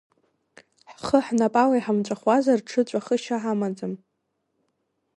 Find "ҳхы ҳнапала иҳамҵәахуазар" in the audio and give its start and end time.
0.93-2.59